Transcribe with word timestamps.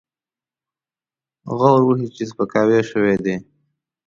غور 1.57 1.79
وشي 1.87 2.07
چې 2.15 2.23
سپکاوی 2.29 2.79
شوی 2.89 3.15
دی. 3.23 3.35